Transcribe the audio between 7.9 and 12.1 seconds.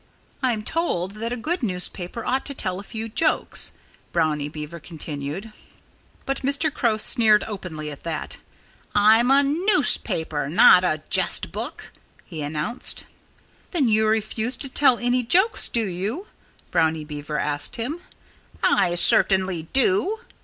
at that. "I'm a newspaper not a jest book,"